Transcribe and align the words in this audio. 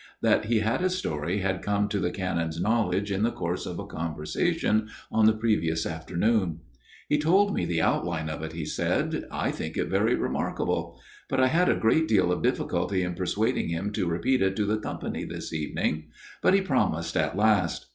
That 0.23 0.45
he 0.45 0.61
had 0.61 0.81
a 0.81 0.89
story 0.89 1.41
had 1.41 1.61
come 1.61 1.87
to 1.89 1.99
the 1.99 2.09
Canon's 2.09 2.59
knowledge 2.59 3.11
in 3.11 3.21
the 3.21 3.29
course 3.29 3.67
of 3.67 3.77
a 3.77 3.85
conversation 3.85 4.89
on 5.11 5.27
the 5.27 5.31
previous 5.33 5.85
afternoon." 5.85 6.61
He 7.07 7.19
told 7.19 7.53
me 7.53 7.65
the 7.65 7.83
outline 7.83 8.27
of 8.27 8.41
it," 8.41 8.53
he 8.53 8.65
said," 8.65 9.25
I 9.31 9.51
think 9.51 9.77
it 9.77 9.89
very 9.89 10.15
remarkable. 10.15 10.99
But 11.29 11.39
I 11.39 11.49
had 11.49 11.69
a 11.69 11.75
great 11.75 12.07
deal 12.07 12.31
of 12.31 12.41
difficulty 12.41 13.03
in 13.03 13.13
persuading 13.13 13.69
him 13.69 13.91
to 13.91 14.07
repeat 14.09 14.41
it 14.41 14.55
to 14.55 14.65
the 14.65 14.79
company 14.79 15.23
this 15.23 15.53
evening. 15.53 16.05
But 16.41 16.55
he 16.55 16.61
promised 16.61 17.15
at 17.15 17.37
last. 17.37 17.85